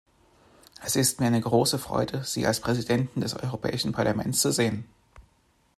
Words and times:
Es 0.83 0.95
ist 0.95 1.19
mir 1.19 1.27
eine 1.27 1.41
große 1.41 1.77
Freude, 1.77 2.23
Sie 2.23 2.47
als 2.47 2.59
Präsidenten 2.59 3.21
des 3.21 3.35
Europäischen 3.35 3.91
Parlaments 3.91 4.41
zu 4.41 4.51
sehen. 4.51 4.85